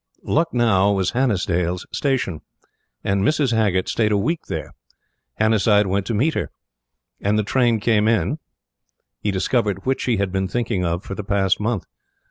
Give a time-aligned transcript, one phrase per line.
[0.23, 2.41] Lucknow was Hannasyde's station,
[3.03, 3.55] and Mrs.
[3.55, 4.73] Haggert stayed a week there.
[5.35, 6.49] Hannasyde went to meet her.
[7.21, 8.39] And the train came in,
[9.19, 11.85] he discovered which he had been thinking of for the past month.